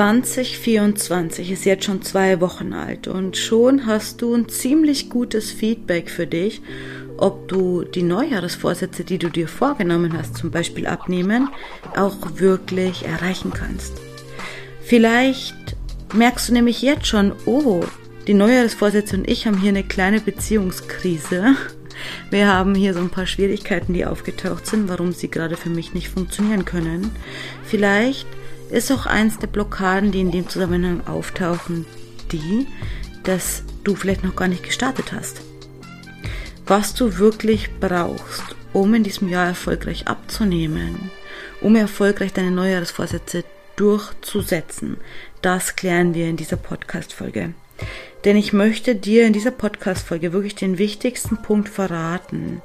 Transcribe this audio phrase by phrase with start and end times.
[0.00, 6.08] 2024 ist jetzt schon zwei Wochen alt und schon hast du ein ziemlich gutes Feedback
[6.08, 6.62] für dich,
[7.18, 11.50] ob du die Neujahresvorsätze, die du dir vorgenommen hast, zum Beispiel abnehmen,
[11.94, 13.92] auch wirklich erreichen kannst.
[14.80, 15.76] Vielleicht
[16.14, 17.82] merkst du nämlich jetzt schon, oh,
[18.26, 21.56] die Neujahresvorsätze und ich haben hier eine kleine Beziehungskrise.
[22.30, 25.92] Wir haben hier so ein paar Schwierigkeiten, die aufgetaucht sind, warum sie gerade für mich
[25.92, 27.10] nicht funktionieren können.
[27.64, 28.26] Vielleicht
[28.70, 31.86] ist auch eins der Blockaden, die in dem Zusammenhang auftauchen,
[32.32, 32.66] die,
[33.24, 35.42] dass du vielleicht noch gar nicht gestartet hast.
[36.66, 41.10] Was du wirklich brauchst, um in diesem Jahr erfolgreich abzunehmen,
[41.60, 43.44] um erfolgreich deine Neujahresvorsätze
[43.76, 44.98] durchzusetzen,
[45.42, 47.54] das klären wir in dieser Podcast-Folge.
[48.24, 52.62] Denn ich möchte dir in dieser Podcast-Folge wirklich den wichtigsten Punkt verraten,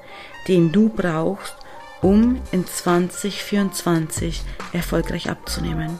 [0.48, 1.56] den du brauchst,
[2.06, 6.00] um in 2024 erfolgreich abzunehmen.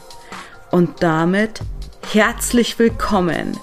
[0.70, 1.62] Und damit
[2.12, 3.58] herzlich willkommen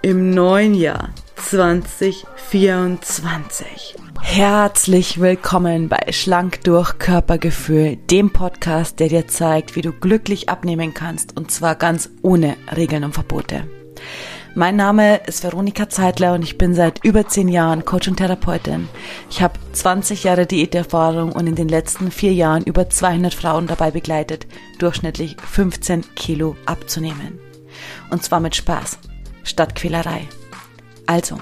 [0.00, 3.96] im neuen Jahr 2024.
[4.22, 10.94] Herzlich willkommen bei Schlank durch Körpergefühl, dem Podcast, der dir zeigt, wie du glücklich abnehmen
[10.94, 13.66] kannst und zwar ganz ohne Regeln und Verbote.
[14.54, 18.88] Mein Name ist Veronika Zeitler und ich bin seit über zehn Jahren Coach und Therapeutin.
[19.30, 23.90] Ich habe 20 Jahre Diäterfahrung und in den letzten vier Jahren über 200 Frauen dabei
[23.90, 24.46] begleitet,
[24.78, 27.38] durchschnittlich 15 Kilo abzunehmen.
[28.10, 28.98] Und zwar mit Spaß,
[29.44, 30.26] statt Quälerei.
[31.06, 31.38] Also,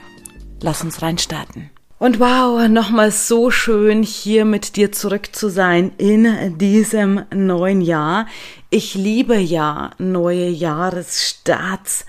[0.60, 1.70] lass uns reinstarten.
[1.98, 8.26] Und wow, nochmal so schön hier mit dir zurück zu sein in diesem neuen Jahr.
[8.68, 12.04] Ich liebe ja neue Jahresstarts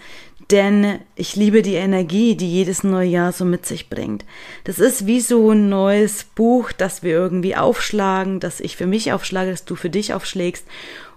[0.51, 4.23] denn ich liebe die Energie, die jedes neue Jahr so mit sich bringt.
[4.63, 9.11] Das ist wie so ein neues Buch, das wir irgendwie aufschlagen, das ich für mich
[9.11, 10.65] aufschlage, das du für dich aufschlägst.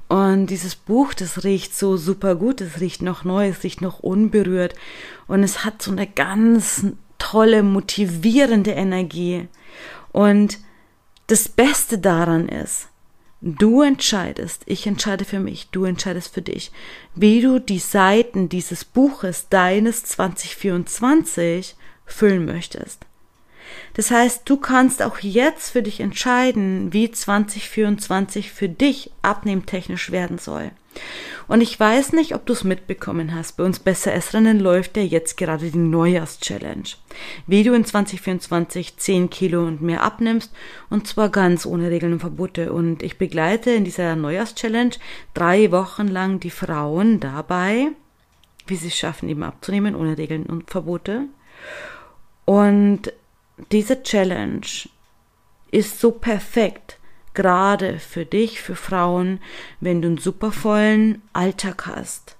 [0.08, 4.00] Und dieses Buch, das riecht so super gut, es riecht noch neu, es riecht noch
[4.00, 4.74] unberührt
[5.28, 6.86] und es hat so eine ganz
[7.18, 9.46] tolle, motivierende Energie.
[10.10, 10.58] Und
[11.28, 12.88] das Beste daran ist,
[13.42, 16.72] Du entscheidest, ich entscheide für mich, du entscheidest für dich,
[17.14, 21.74] wie du die Seiten dieses Buches deines 2024
[22.04, 23.06] füllen möchtest.
[23.94, 30.36] Das heißt, du kannst auch jetzt für dich entscheiden, wie 2024 für dich abnehmtechnisch werden
[30.36, 30.70] soll.
[31.50, 33.56] Und ich weiß nicht, ob du es mitbekommen hast.
[33.56, 36.88] Bei uns Besser Essrennen läuft ja jetzt gerade die Neujahrs-Challenge.
[37.48, 40.52] Wie du in 2024 10 Kilo und mehr abnimmst
[40.90, 42.72] und zwar ganz ohne Regeln und Verbote.
[42.72, 44.94] Und ich begleite in dieser Neujahrs-Challenge
[45.34, 47.88] drei Wochen lang die Frauen dabei,
[48.68, 51.24] wie sie es schaffen, eben abzunehmen ohne Regeln und Verbote.
[52.44, 53.12] Und
[53.72, 54.66] diese Challenge
[55.72, 56.99] ist so perfekt,
[57.34, 59.40] gerade für dich, für Frauen,
[59.80, 62.36] wenn du einen supervollen Alltag hast.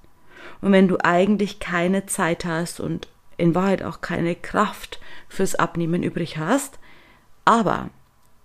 [0.61, 6.03] Und wenn du eigentlich keine Zeit hast und in Wahrheit auch keine Kraft fürs Abnehmen
[6.03, 6.79] übrig hast,
[7.45, 7.91] aber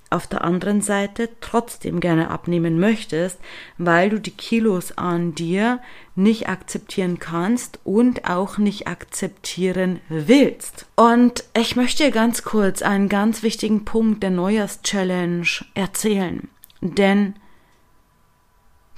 [0.09, 3.39] auf der anderen Seite trotzdem gerne abnehmen möchtest,
[3.77, 5.79] weil du die Kilos an dir
[6.15, 10.85] nicht akzeptieren kannst und auch nicht akzeptieren willst.
[10.95, 16.47] Und ich möchte ganz kurz einen ganz wichtigen Punkt der Neujahrs-Challenge erzählen,
[16.81, 17.35] denn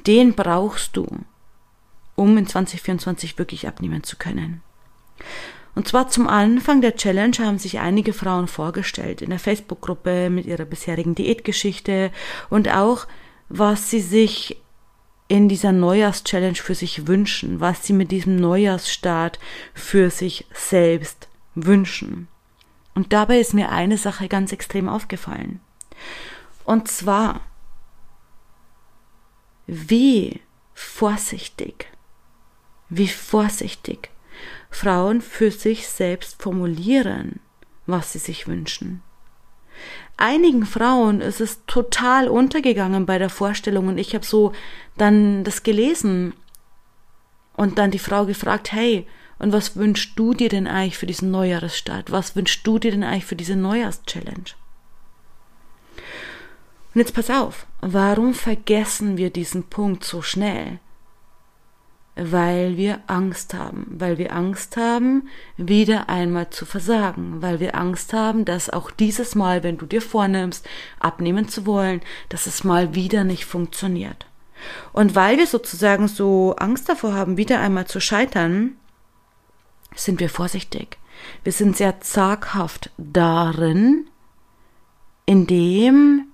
[0.06, 1.08] den brauchst du,
[2.16, 4.62] um in 2024 wirklich abnehmen zu können.
[5.78, 10.48] Und zwar zum Anfang der Challenge haben sich einige Frauen vorgestellt in der Facebook-Gruppe mit
[10.48, 12.12] ihrer bisherigen Diätgeschichte
[12.50, 13.06] und auch,
[13.48, 14.60] was sie sich
[15.28, 19.38] in dieser Neujahrs-Challenge für sich wünschen, was sie mit diesem Neujahrsstart
[19.76, 22.28] für sich selbst wünschen.
[22.96, 25.60] Und dabei ist mir eine Sache ganz extrem aufgefallen.
[26.66, 27.42] Und zwar,
[29.68, 30.42] wie
[30.74, 31.86] vorsichtig,
[32.90, 34.10] wie vorsichtig
[34.70, 37.40] Frauen für sich selbst formulieren,
[37.86, 39.02] was sie sich wünschen.
[40.18, 44.52] Einigen Frauen ist es total untergegangen bei der Vorstellung und ich habe so
[44.98, 46.34] dann das gelesen
[47.56, 49.08] und dann die Frau gefragt, hey,
[49.40, 52.12] und was wünschst du dir denn eigentlich für diesen Neujahresstart?
[52.12, 54.56] Was wünschst du dir denn eigentlich für diese Neujahrschallenge?
[56.94, 60.80] Und jetzt pass auf, warum vergessen wir diesen Punkt so schnell?
[62.18, 68.12] Weil wir Angst haben, weil wir Angst haben, wieder einmal zu versagen, weil wir Angst
[68.14, 70.68] haben, dass auch dieses Mal, wenn du dir vornimmst,
[71.00, 74.26] abnehmen zu wollen, dass es mal wieder nicht funktioniert.
[74.94, 78.76] Und weil wir sozusagen so Angst davor haben, wieder einmal zu scheitern,
[79.96, 80.98] sind wir vorsichtig.
[81.44, 84.08] Wir sind sehr zaghaft darin,
[85.28, 86.26] indem,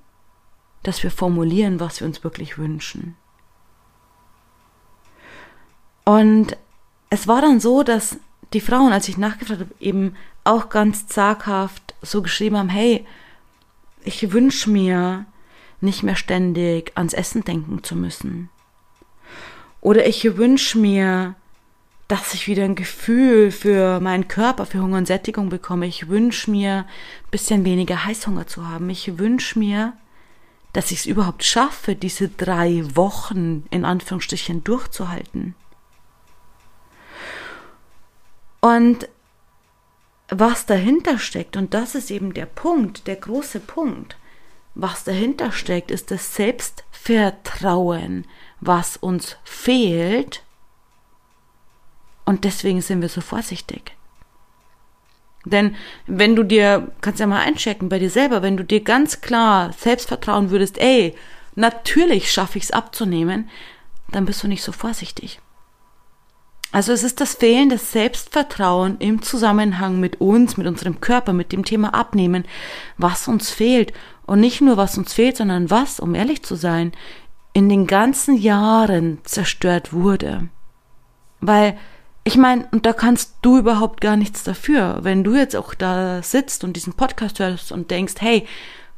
[0.83, 3.17] dass wir formulieren, was wir uns wirklich wünschen.
[6.05, 6.57] Und
[7.09, 8.17] es war dann so, dass
[8.53, 13.05] die Frauen, als ich nachgefragt habe, eben auch ganz zaghaft so geschrieben haben, hey,
[14.03, 15.25] ich wünsche mir
[15.81, 18.49] nicht mehr ständig ans Essen denken zu müssen.
[19.81, 21.35] Oder ich wünsche mir,
[22.07, 25.85] dass ich wieder ein Gefühl für meinen Körper, für Hunger und Sättigung bekomme.
[25.87, 28.89] Ich wünsche mir, ein bisschen weniger Heißhunger zu haben.
[28.89, 29.93] Ich wünsche mir,
[30.73, 35.55] dass ich es überhaupt schaffe, diese drei Wochen in Anführungsstrichen durchzuhalten.
[38.63, 39.09] Und
[40.29, 44.15] was dahinter steckt, und das ist eben der Punkt, der große Punkt,
[44.73, 48.25] was dahinter steckt, ist das Selbstvertrauen,
[48.61, 50.43] was uns fehlt.
[52.23, 53.97] Und deswegen sind wir so vorsichtig.
[55.43, 55.75] Denn
[56.07, 59.73] wenn du dir, kannst ja mal einchecken bei dir selber, wenn du dir ganz klar
[59.73, 61.17] Selbstvertrauen würdest, ey,
[61.55, 63.49] natürlich schaffe ich es abzunehmen,
[64.07, 65.41] dann bist du nicht so vorsichtig.
[66.73, 71.51] Also es ist das Fehlen des Selbstvertrauen im Zusammenhang mit uns, mit unserem Körper, mit
[71.51, 72.45] dem Thema Abnehmen,
[72.97, 73.93] was uns fehlt.
[74.25, 76.91] Und nicht nur was uns fehlt, sondern was, um ehrlich zu sein,
[77.53, 80.49] in den ganzen Jahren zerstört wurde.
[81.41, 81.77] Weil,
[82.23, 86.23] ich meine, und da kannst du überhaupt gar nichts dafür, wenn du jetzt auch da
[86.23, 88.47] sitzt und diesen Podcast hörst und denkst, hey,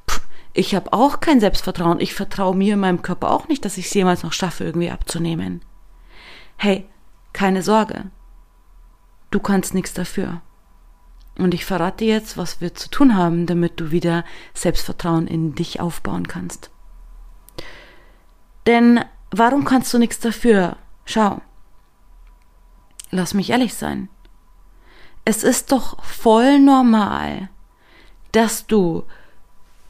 [0.10, 0.22] pff,
[0.54, 3.88] ich habe auch kein Selbstvertrauen, ich vertraue mir in meinem Körper auch nicht, dass ich
[3.88, 5.62] es jemals noch schaffe, irgendwie abzunehmen.
[6.56, 6.88] Hey,
[7.36, 8.10] keine Sorge.
[9.30, 10.42] Du kannst nichts dafür.
[11.38, 14.24] Und ich verrate jetzt, was wir zu tun haben, damit du wieder
[14.54, 16.72] Selbstvertrauen in dich aufbauen kannst.
[18.66, 20.78] Denn warum kannst du nichts dafür?
[21.04, 21.42] Schau.
[23.12, 24.08] Lass mich ehrlich sein.
[25.26, 27.50] Es ist doch voll normal,
[28.32, 29.04] dass du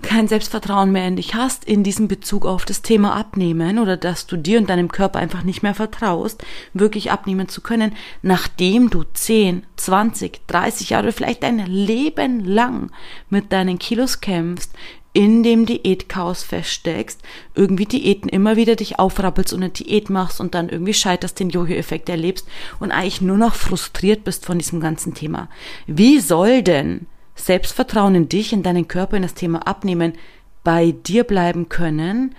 [0.02, 4.28] kein Selbstvertrauen mehr in dich hast in diesem Bezug auf das Thema Abnehmen oder dass
[4.28, 6.44] du dir und deinem Körper einfach nicht mehr vertraust,
[6.74, 12.92] wirklich abnehmen zu können, nachdem du 10, 20, 30 Jahre, vielleicht dein Leben lang
[13.30, 14.72] mit deinen Kilos kämpfst,
[15.14, 17.22] in dem Diätchaos feststeckst,
[17.56, 21.50] irgendwie Diäten immer wieder dich aufrappelst und eine Diät machst und dann irgendwie scheiterst, den
[21.50, 22.46] Jojo-Effekt erlebst
[22.82, 25.48] und eigentlich nur noch frustriert bist von diesem ganzen Thema.
[25.88, 30.14] Wie soll denn Selbstvertrauen in dich, in deinen Körper, in das Thema Abnehmen
[30.64, 32.34] bei dir bleiben können,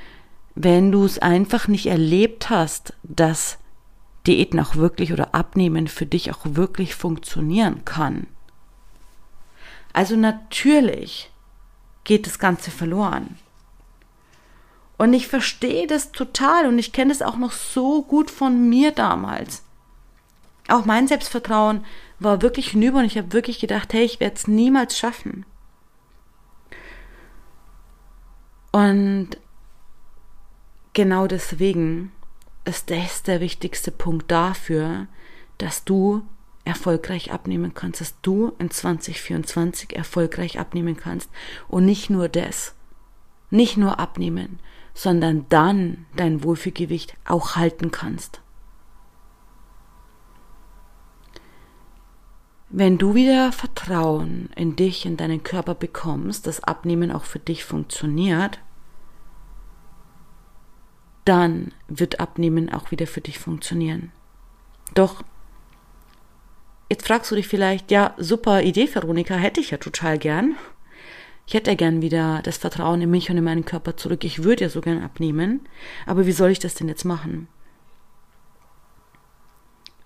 [0.54, 3.58] wenn du es einfach nicht erlebt hast, dass
[4.26, 8.26] Diäten auch wirklich oder Abnehmen für dich auch wirklich funktionieren kann.
[9.93, 11.31] Also natürlich
[12.04, 13.38] geht das Ganze verloren.
[14.98, 18.93] Und ich verstehe das total und ich kenne es auch noch so gut von mir
[18.93, 19.62] damals.
[20.69, 21.84] Auch mein Selbstvertrauen
[22.18, 25.44] war wirklich hinüber und ich habe wirklich gedacht, hey, ich werde es niemals schaffen.
[28.72, 29.30] Und
[30.92, 32.12] genau deswegen
[32.64, 35.06] ist das der wichtigste Punkt dafür,
[35.58, 36.22] dass du
[36.64, 41.30] erfolgreich abnehmen kannst, dass du in 2024 erfolgreich abnehmen kannst.
[41.69, 42.74] Und nicht nur das,
[43.50, 44.58] nicht nur abnehmen,
[44.92, 48.40] sondern dann dein Wohlfühlgewicht auch halten kannst.
[52.68, 57.64] Wenn du wieder Vertrauen in dich, in deinen Körper bekommst, dass Abnehmen auch für dich
[57.64, 58.58] funktioniert,
[61.24, 64.10] dann wird Abnehmen auch wieder für dich funktionieren.
[64.94, 65.22] Doch
[66.90, 70.56] jetzt fragst du dich vielleicht, ja, super Idee, Veronika, hätte ich ja total gern.
[71.46, 74.24] Ich hätte ja gern wieder das Vertrauen in mich und in meinen Körper zurück.
[74.24, 75.60] Ich würde ja so gern abnehmen.
[76.05, 77.46] Aber wie soll ich das denn jetzt machen?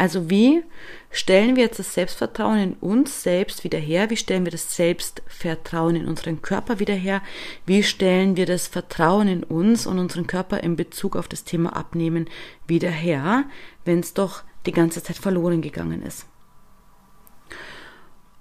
[0.01, 0.65] Also wie
[1.11, 4.09] stellen wir jetzt das Selbstvertrauen in uns selbst wieder her?
[4.09, 7.21] Wie stellen wir das Selbstvertrauen in unseren Körper wieder her?
[7.67, 11.77] Wie stellen wir das Vertrauen in uns und unseren Körper in Bezug auf das Thema
[11.77, 12.31] Abnehmen
[12.67, 13.45] wieder her,
[13.85, 16.25] wenn es doch die ganze Zeit verloren gegangen ist?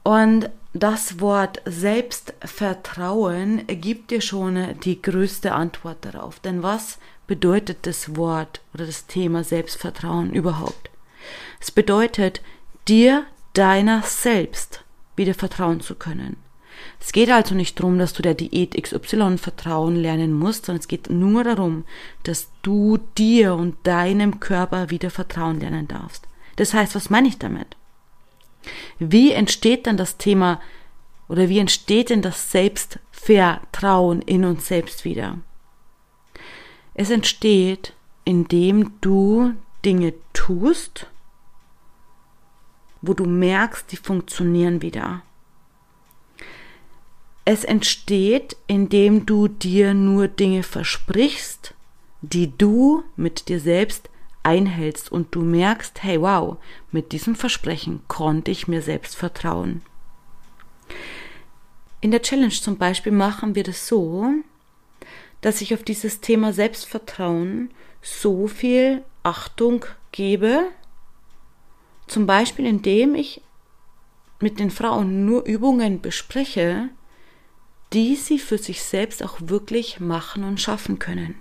[0.04, 6.40] Und das Wort Selbstvertrauen gibt dir schon die größte Antwort darauf.
[6.40, 10.90] Denn was bedeutet das Wort oder das Thema Selbstvertrauen überhaupt?
[11.60, 12.42] Es bedeutet,
[12.88, 14.84] dir deiner selbst
[15.16, 16.38] wieder vertrauen zu können.
[17.00, 20.88] Es geht also nicht darum, dass du der Diät XY vertrauen lernen musst, sondern es
[20.88, 21.86] geht nur darum,
[22.24, 26.28] dass du dir und deinem Körper wieder vertrauen lernen darfst.
[26.56, 27.76] Das heißt, was meine ich damit?
[28.98, 30.62] Wie entsteht dann das Thema
[31.28, 35.38] oder wie entsteht denn das Selbstvertrauen in uns selbst wieder?
[36.94, 37.94] Es entsteht,
[38.26, 39.54] indem du
[39.86, 41.08] Dinge tust,
[43.02, 45.22] wo du merkst, die funktionieren wieder.
[47.46, 51.74] Es entsteht, indem du dir nur Dinge versprichst,
[52.22, 54.10] die du mit dir selbst
[54.44, 56.58] einhältst und du merkst, hey wow,
[56.92, 59.82] mit diesem Versprechen konnte ich mir selbst vertrauen.
[62.02, 64.28] In der Challenge zum Beispiel machen wir das so,
[65.42, 70.66] dass ich auf dieses Thema Selbstvertrauen so viel Achtung gebe,
[72.10, 73.42] zum Beispiel indem ich
[74.40, 76.90] mit den Frauen nur Übungen bespreche,
[77.94, 81.36] die sie für sich selbst auch wirklich machen und schaffen können.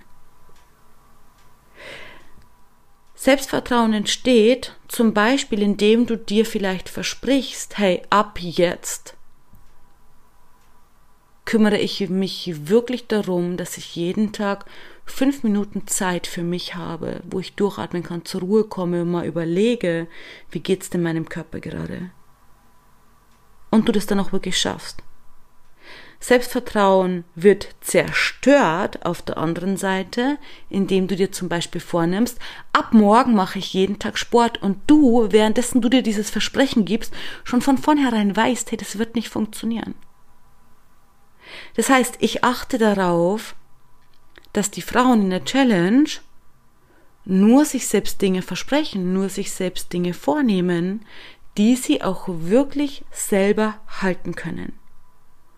[3.15, 9.15] Selbstvertrauen entsteht zum Beispiel, indem du dir vielleicht versprichst, hey, ab jetzt
[11.45, 14.65] kümmere ich mich wirklich darum, dass ich jeden Tag
[15.11, 19.25] fünf Minuten Zeit für mich habe, wo ich durchatmen kann, zur Ruhe komme und mal
[19.25, 20.07] überlege,
[20.51, 22.11] wie geht's denn meinem Körper gerade?
[23.69, 25.03] Und du das dann auch wirklich schaffst.
[26.21, 30.37] Selbstvertrauen wird zerstört auf der anderen Seite,
[30.69, 32.37] indem du dir zum Beispiel vornimmst,
[32.73, 37.13] ab morgen mache ich jeden Tag Sport und du, währenddessen du dir dieses Versprechen gibst,
[37.45, 39.95] schon von vornherein weißt, hey, das wird nicht funktionieren.
[41.75, 43.55] Das heißt, ich achte darauf,
[44.53, 46.09] dass die Frauen in der Challenge
[47.25, 51.05] nur sich selbst Dinge versprechen, nur sich selbst Dinge vornehmen,
[51.57, 54.73] die sie auch wirklich selber halten können.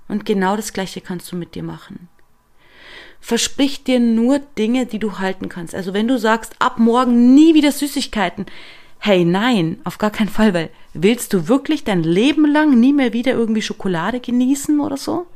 [0.07, 2.09] Und genau das Gleiche kannst du mit dir machen.
[3.21, 5.75] Versprich dir nur Dinge, die du halten kannst.
[5.75, 8.47] Also wenn du sagst, ab morgen nie wieder Süßigkeiten,
[8.97, 13.13] hey nein, auf gar keinen Fall, weil willst du wirklich dein Leben lang nie mehr
[13.13, 15.27] wieder irgendwie Schokolade genießen oder so?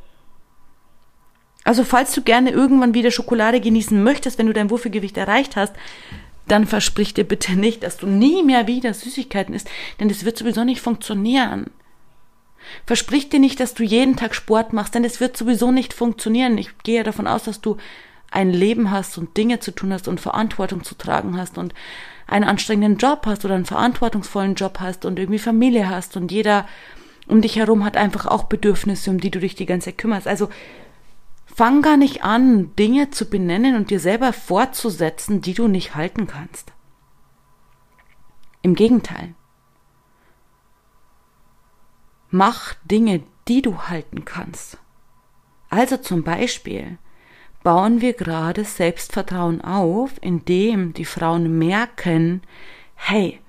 [1.66, 5.74] Also falls du gerne irgendwann wieder Schokolade genießen möchtest, wenn du dein Wurfelgewicht erreicht hast,
[6.48, 9.68] dann versprich dir bitte nicht, dass du nie mehr wieder Süßigkeiten isst,
[10.00, 11.72] denn das wird sowieso nicht funktionieren.
[12.86, 16.58] Versprich dir nicht, dass du jeden Tag Sport machst, denn es wird sowieso nicht funktionieren.
[16.58, 17.78] Ich gehe davon aus, dass du
[18.30, 21.74] ein Leben hast und Dinge zu tun hast und Verantwortung zu tragen hast und
[22.28, 26.68] einen anstrengenden Job hast oder einen verantwortungsvollen Job hast und irgendwie Familie hast und jeder
[27.28, 30.28] um dich herum hat einfach auch Bedürfnisse, um die du dich die ganze Zeit kümmerst.
[30.28, 30.50] Also
[31.56, 36.28] Fang gar nicht an, Dinge zu benennen und dir selber fortzusetzen, die du nicht halten
[36.28, 36.74] kannst.
[38.62, 39.36] Im Gegenteil.
[42.30, 44.80] Mach Dinge, die du halten kannst.
[45.70, 46.98] Also zum Beispiel
[47.64, 52.42] bauen wir gerade Selbstvertrauen auf, indem die Frauen merken,
[52.96, 53.40] hey,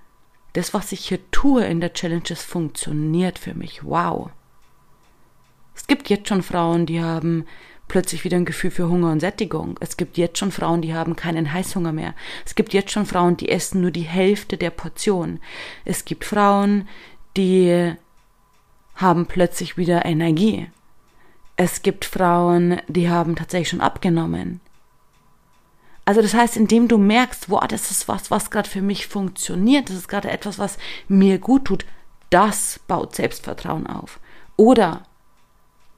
[0.53, 3.83] das, was ich hier tue in der Challenges, funktioniert für mich.
[3.83, 4.31] Wow.
[5.75, 7.47] Es gibt jetzt schon Frauen, die haben
[7.89, 9.77] plötzlich wieder ein Gefühl für Hunger und Sättigung.
[9.81, 12.15] Es gibt jetzt schon Frauen, die haben keinen Heißhunger mehr.
[12.45, 15.41] Es gibt jetzt schon Frauen, die essen nur die Hälfte der Portion.
[15.85, 16.89] Es gibt Frauen,
[17.37, 17.95] die
[18.95, 20.69] haben plötzlich wieder Energie.
[21.57, 24.61] Es gibt Frauen, die haben tatsächlich schon abgenommen.
[26.05, 29.91] Also das heißt, indem du merkst, wow, das ist was, was gerade für mich funktioniert,
[29.91, 30.79] das ist gerade etwas, was
[31.09, 31.85] mir gut tut,
[32.31, 34.21] das baut Selbstvertrauen auf.
[34.57, 35.06] Oder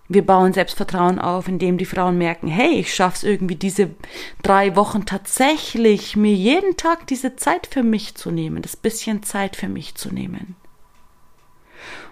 [0.08, 3.90] wir bauen Selbstvertrauen auf, indem die Frauen merken, hey, ich schaff's irgendwie diese
[4.42, 9.54] drei Wochen tatsächlich, mir jeden Tag diese Zeit für mich zu nehmen, das bisschen Zeit
[9.54, 10.56] für mich zu nehmen.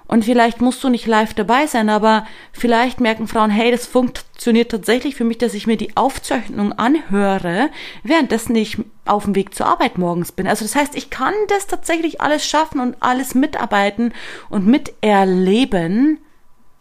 [0.08, 4.70] Und vielleicht musst du nicht live dabei sein, aber vielleicht merken Frauen, hey, das funktioniert
[4.70, 7.70] tatsächlich für mich, dass ich mir die Aufzeichnung anhöre,
[8.04, 10.46] währenddessen ich auf dem Weg zur Arbeit morgens bin.
[10.46, 14.12] Also das heißt, ich kann das tatsächlich alles schaffen und alles mitarbeiten
[14.48, 16.20] und miterleben,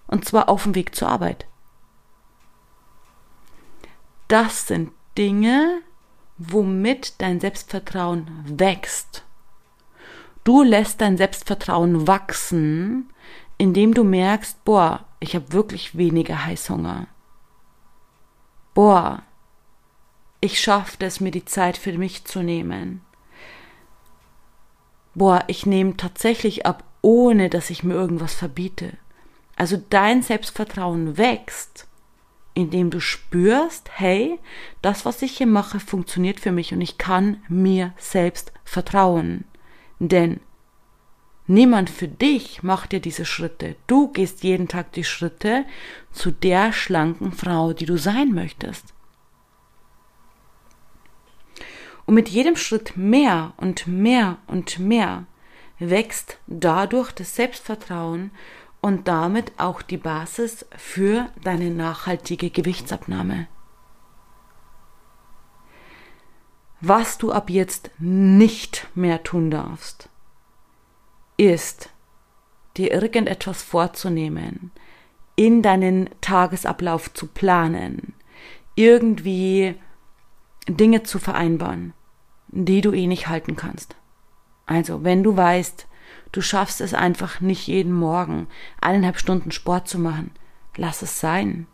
[0.08, 1.46] und zwar auf dem Weg zur Arbeit.
[4.28, 5.82] Das sind Dinge,
[6.38, 9.24] womit dein Selbstvertrauen wächst.
[10.44, 13.10] Du lässt dein Selbstvertrauen wachsen,
[13.58, 17.08] indem du merkst, boah, ich habe wirklich weniger Heißhunger.
[18.74, 19.24] Boah,
[20.42, 23.02] ich schaffe es, mir die Zeit für mich zu nehmen.
[25.16, 28.98] Boah, ich nehme tatsächlich ab, ohne dass ich mir irgendwas verbiete.
[29.56, 31.88] Also dein Selbstvertrauen wächst,
[32.54, 34.40] indem du spürst, hey,
[34.82, 39.46] das, was ich hier mache, funktioniert für mich und ich kann mir selbst vertrauen.
[40.00, 40.40] Denn
[41.48, 43.76] niemand für dich macht dir diese Schritte.
[43.88, 45.66] Du gehst jeden Tag die Schritte
[46.12, 48.94] zu der schlanken Frau, die du sein möchtest.
[52.06, 55.26] Und mit jedem Schritt mehr und mehr und mehr
[55.80, 58.32] wächst dadurch das Selbstvertrauen
[58.86, 63.48] und damit auch die Basis für deine nachhaltige Gewichtsabnahme.
[66.82, 70.08] Was du ab jetzt nicht mehr tun darfst,
[71.36, 71.90] ist,
[72.78, 74.72] dir irgendetwas vorzunehmen,
[75.36, 78.14] in deinen Tagesablauf zu planen,
[78.76, 79.74] irgendwie
[80.68, 81.96] Dinge zu vereinbaren.
[82.50, 83.96] die du eh nicht halten kannst.
[84.68, 85.88] Also, wenn du weißt,
[86.32, 88.48] du schaffst es einfach nicht jeden Morgen
[88.82, 90.32] eineinhalb Stunden Sport zu machen,
[90.76, 91.68] lass es sein.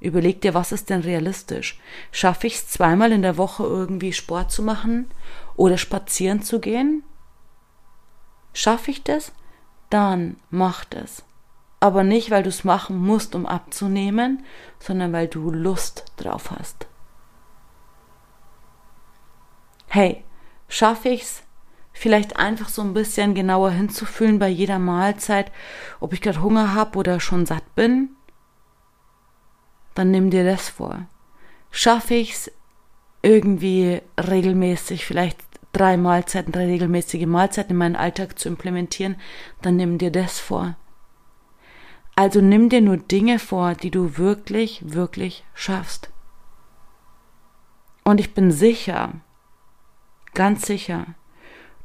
[0.00, 1.80] Überleg dir, was ist denn realistisch?
[2.12, 5.10] Schaffe ich es zweimal in der Woche irgendwie Sport zu machen
[5.56, 7.02] oder spazieren zu gehen?
[8.52, 9.32] Schaffe ich das?
[9.90, 11.24] Dann mach das.
[11.80, 14.44] Aber nicht, weil du es machen musst, um abzunehmen,
[14.78, 16.86] sondern weil du Lust drauf hast.
[19.88, 20.24] Hey,
[20.68, 21.42] schaffe ich's?
[21.98, 25.50] Vielleicht einfach so ein bisschen genauer hinzufühlen bei jeder Mahlzeit,
[25.98, 28.10] ob ich gerade Hunger habe oder schon satt bin?
[29.94, 31.06] Dann nimm dir das vor.
[31.70, 32.52] Schaffe ich's
[33.22, 35.38] irgendwie regelmäßig, vielleicht
[35.72, 39.16] drei Mahlzeiten, drei regelmäßige Mahlzeiten in meinen Alltag zu implementieren,
[39.62, 40.76] dann nimm dir das vor.
[42.14, 46.10] Also nimm dir nur Dinge vor, die du wirklich, wirklich schaffst.
[48.04, 49.14] Und ich bin sicher,
[50.34, 51.06] ganz sicher,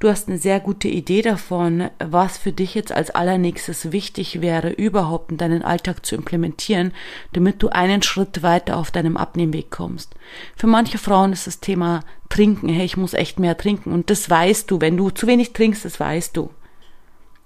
[0.02, 4.72] du hast eine sehr gute Idee davon, was für dich jetzt als allernächstes wichtig wäre,
[4.72, 6.92] überhaupt in deinen Alltag zu implementieren,
[7.34, 10.16] damit du einen Schritt weiter auf deinem Abnehmweg kommst.
[10.56, 14.30] Für manche Frauen ist das Thema Trinken, hey, ich muss echt mehr trinken und das
[14.30, 16.50] weißt du, wenn du zu wenig trinkst, das weißt du.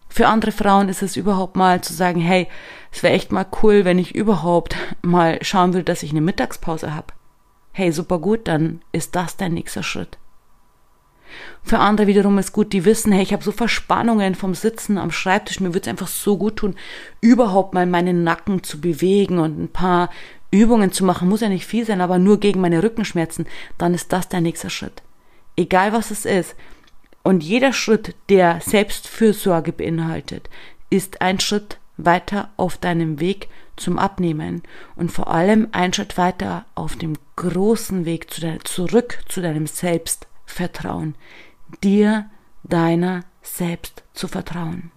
[0.07, 2.47] Für andere Frauen ist es überhaupt mal zu sagen, hey,
[2.91, 6.95] es wäre echt mal cool, wenn ich überhaupt mal schauen will, dass ich eine Mittagspause
[6.95, 7.07] habe.
[7.73, 10.17] Hey, super gut, dann ist das dein nächster Schritt.
[11.63, 15.11] Für andere wiederum ist gut, die wissen, hey, ich habe so Verspannungen vom Sitzen am
[15.11, 16.75] Schreibtisch, mir würde es einfach so gut tun,
[17.21, 20.09] überhaupt mal meinen Nacken zu bewegen und ein paar
[20.51, 24.13] Übungen zu machen, muss ja nicht viel sein, aber nur gegen meine Rückenschmerzen, dann ist
[24.13, 25.01] das der nächste Schritt.
[25.57, 26.55] Egal was es ist.
[27.23, 30.49] Und jeder Schritt, der Selbstfürsorge beinhaltet,
[30.89, 34.61] ist ein Schritt weiter auf deinem Weg zum Abnehmen.
[34.95, 39.67] Und vor allem ein Schritt weiter auf dem großen Weg zu de zurück zu deinem
[39.67, 41.15] Selbst vertrauen,
[41.83, 42.29] dir
[42.63, 44.91] deiner selbst zu vertrauen.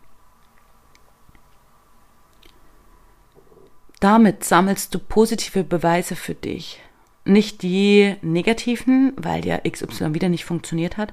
[4.00, 6.80] Damit sammelst du positive Beweise für dich.
[7.24, 11.12] Nicht die negativen, weil ja XY wieder nicht funktioniert hat,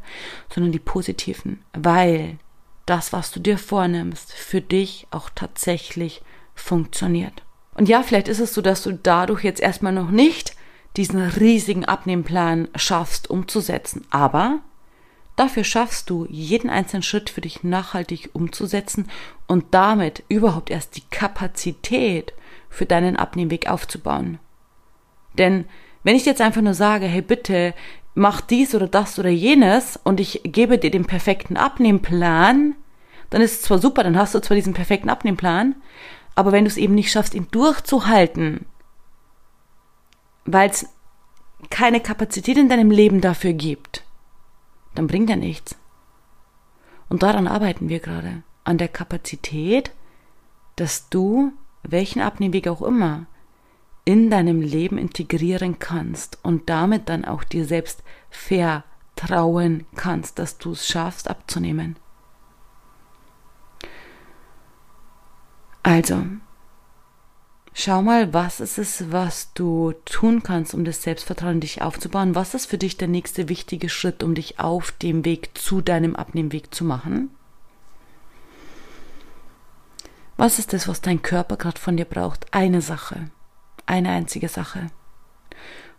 [0.54, 2.38] sondern die positiven, weil
[2.86, 6.22] das, was du dir vornimmst, für dich auch tatsächlich
[6.54, 7.44] funktioniert.
[7.74, 10.56] Und ja, vielleicht ist es so, dass du dadurch jetzt erstmal noch nicht
[10.98, 14.06] diesen riesigen Abnehmplan schaffst umzusetzen.
[14.10, 14.60] Aber
[15.36, 19.10] dafür schaffst du jeden einzelnen Schritt für dich nachhaltig umzusetzen
[19.48, 22.34] und damit überhaupt erst die Kapazität
[22.70, 24.40] für deinen Abnehmweg aufzubauen.
[25.38, 25.66] Denn
[26.04, 27.74] wenn ich jetzt einfach nur sage, hey bitte,
[28.14, 32.76] mach dies oder das oder jenes und ich gebe dir den perfekten Abnehmplan,
[33.30, 35.76] dann ist es zwar super, dann hast du zwar diesen perfekten Abnehmplan,
[36.36, 38.66] aber wenn du es eben nicht schaffst, ihn durchzuhalten,
[40.46, 40.88] weil es
[41.70, 44.04] keine Kapazität in deinem Leben dafür gibt,
[44.94, 45.76] dann bringt er nichts.
[47.10, 48.44] Und daran arbeiten wir gerade.
[48.64, 49.92] An der Kapazität,
[50.76, 51.52] dass du,
[51.84, 53.26] welchen Abnehmweg auch immer,
[54.06, 60.72] in deinem Leben integrieren kannst und damit dann auch dir selbst vertrauen kannst, dass du
[60.72, 61.96] es schaffst abzunehmen.
[65.82, 66.24] Also,
[67.78, 72.34] Schau mal, was ist es, was du tun kannst, um das Selbstvertrauen in dich aufzubauen?
[72.34, 76.16] Was ist für dich der nächste wichtige Schritt, um dich auf dem Weg zu deinem
[76.16, 77.32] Abnehmweg zu machen?
[80.38, 82.46] Was ist das, was dein Körper gerade von dir braucht?
[82.54, 83.30] Eine Sache.
[83.86, 84.88] Eine einzige Sache.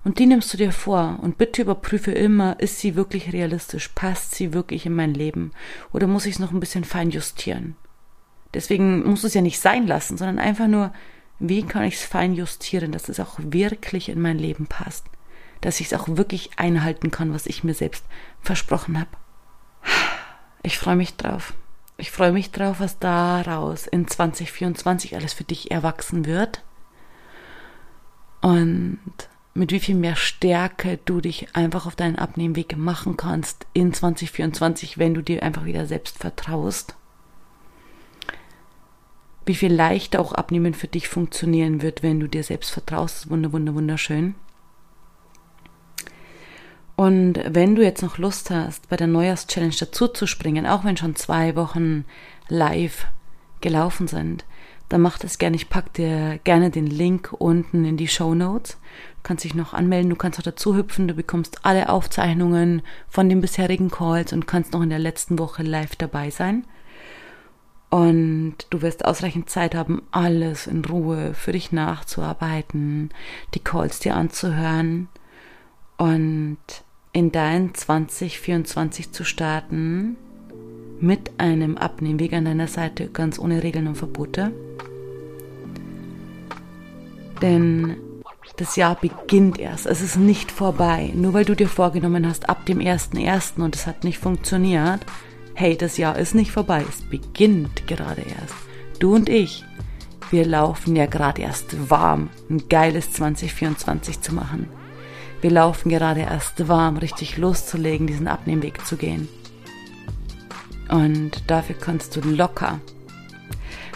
[0.03, 3.89] Und die nimmst du dir vor und bitte überprüfe immer, ist sie wirklich realistisch?
[3.89, 5.51] Passt sie wirklich in mein Leben?
[5.93, 7.77] Oder muss ich es noch ein bisschen fein justieren?
[8.55, 10.95] Deswegen musst du es ja nicht sein lassen, sondern einfach nur
[11.38, 15.07] wie kann ich es fein justieren, dass es auch wirklich in mein Leben passt,
[15.61, 18.05] dass ich es auch wirklich einhalten kann, was ich mir selbst
[18.40, 19.11] versprochen habe.
[20.62, 21.55] Ich freue mich drauf.
[21.99, 26.62] Ich freue mich drauf, was daraus in 2024 alles für dich erwachsen wird.
[28.42, 29.01] Und
[29.55, 34.99] mit wie viel mehr Stärke du dich einfach auf deinen Abnehmweg machen kannst in 2024,
[34.99, 36.96] wenn du dir einfach wieder selbst vertraust
[39.46, 43.30] wie viel leichter auch Abnehmen für dich funktionieren wird, wenn du dir selbst vertraust.
[43.30, 44.35] Wunder, wunder, wunderschön.
[46.96, 50.96] Und wenn du jetzt noch Lust hast, bei der Neujahrs-Challenge dazu zu springen, auch wenn
[50.96, 52.04] schon zwei Wochen
[52.48, 53.06] live
[53.61, 54.44] gelaufen sind,
[54.88, 55.56] dann mach das gerne.
[55.56, 58.78] Ich pack dir gerne den Link unten in die Show Notes.
[59.16, 63.28] Du kannst dich noch anmelden, du kannst auch dazu hüpfen, du bekommst alle Aufzeichnungen von
[63.28, 66.64] den bisherigen Calls und kannst noch in der letzten Woche live dabei sein.
[67.88, 73.11] Und du wirst ausreichend Zeit haben, alles in Ruhe für dich nachzuarbeiten,
[73.55, 75.09] die Calls dir anzuhören.
[75.96, 76.59] Und
[77.12, 80.16] in dein 2024 zu starten
[81.01, 84.53] mit einem Abnehmweg an deiner Seite, ganz ohne Regeln und Verbote.
[87.40, 87.96] Denn
[88.57, 91.12] das Jahr beginnt erst, es ist nicht vorbei.
[91.14, 93.61] Nur weil du dir vorgenommen hast, ab dem 1.1.
[93.62, 95.05] und es hat nicht funktioniert,
[95.57, 98.55] hey, das Jahr ist nicht vorbei, es beginnt gerade erst.
[98.99, 99.64] Du und ich,
[100.31, 104.69] wir laufen ja gerade erst warm, ein geiles 2024 zu machen.
[105.40, 109.29] Wir laufen gerade erst warm, richtig loszulegen, diesen Abnehmweg zu gehen.
[110.90, 112.81] Und dafür kannst du locker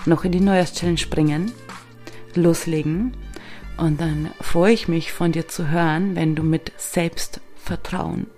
[0.06, 1.52] noch in die Neujahrschallenge springen,
[2.34, 3.12] loslegen.
[3.76, 8.28] Und dann freue ich mich von dir zu hören, wenn du mit Selbstvertrauen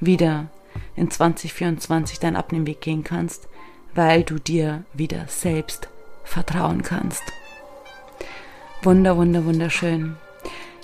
[0.00, 0.50] wieder
[0.96, 3.48] in 2024 deinen Abnehmweg gehen kannst,
[3.94, 5.88] weil du dir wieder selbst
[6.24, 7.22] vertrauen kannst.
[8.82, 10.16] Wunder, wunder, wunderschön.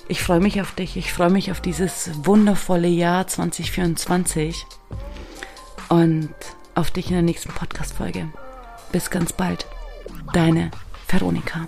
[0.07, 0.97] Ich freue mich auf dich.
[0.97, 4.65] Ich freue mich auf dieses wundervolle Jahr 2024
[5.89, 6.33] und
[6.75, 8.29] auf dich in der nächsten Podcast-Folge.
[8.91, 9.67] Bis ganz bald.
[10.33, 10.71] Deine
[11.07, 11.67] Veronika.